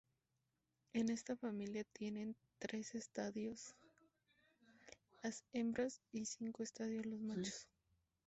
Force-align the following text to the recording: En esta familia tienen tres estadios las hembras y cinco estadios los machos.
En 0.93 1.11
esta 1.11 1.35
familia 1.35 1.83
tienen 1.93 2.35
tres 2.57 2.95
estadios 2.95 3.75
las 5.21 5.43
hembras 5.53 6.01
y 6.11 6.25
cinco 6.25 6.63
estadios 6.63 7.05
los 7.05 7.19
machos. 7.21 7.67